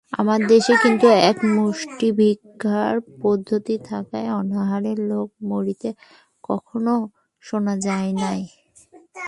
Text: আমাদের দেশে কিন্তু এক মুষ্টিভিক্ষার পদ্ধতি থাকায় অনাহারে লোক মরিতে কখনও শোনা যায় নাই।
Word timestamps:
আমাদের 0.13 0.47
দেশে 0.47 0.73
কিন্তু 0.83 1.07
এক 1.29 1.37
মুষ্টিভিক্ষার 1.55 2.95
পদ্ধতি 3.21 3.75
থাকায় 3.83 4.29
অনাহারে 4.39 4.93
লোক 5.09 5.29
মরিতে 5.49 5.89
কখনও 6.43 6.97
শোনা 7.43 7.73
যায় 7.79 8.11
নাই। 8.23 8.41